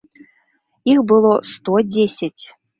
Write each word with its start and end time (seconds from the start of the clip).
Іх 0.95 0.99
было 1.13 1.33
сто 1.53 1.79
дзесяць! 1.93 2.43